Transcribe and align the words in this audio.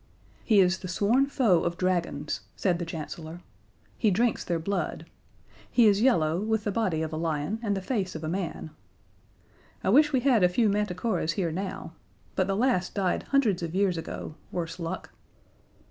"He 0.43 0.59
is 0.61 0.79
the 0.79 0.87
sworn 0.87 1.27
foe 1.27 1.61
of 1.63 1.77
Dragons," 1.77 2.41
said 2.55 2.79
the 2.79 2.87
Chancellor. 2.87 3.41
"He 3.99 4.09
drinks 4.09 4.43
their 4.43 4.57
blood. 4.57 5.05
He 5.69 5.85
is 5.85 6.01
yellow, 6.01 6.39
with 6.41 6.63
the 6.63 6.71
body 6.71 7.03
of 7.03 7.13
a 7.13 7.17
lion 7.17 7.59
and 7.61 7.77
the 7.77 7.83
face 7.83 8.15
of 8.15 8.23
a 8.23 8.27
man. 8.27 8.71
I 9.83 9.89
wish 9.89 10.11
we 10.11 10.21
had 10.21 10.43
a 10.43 10.49
few 10.49 10.69
Manticoras 10.69 11.33
here 11.33 11.51
now. 11.51 11.93
But 12.35 12.47
the 12.47 12.55
last 12.57 12.95
died 12.95 13.25
hundreds 13.29 13.61
of 13.61 13.75
years 13.75 13.95
ago 13.95 14.33
worse 14.51 14.79
luck!" 14.79 15.11